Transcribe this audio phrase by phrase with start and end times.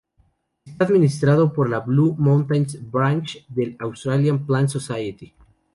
[0.65, 5.31] Está administrado por la "Blue Mountains Branch" del Australian Plants Society.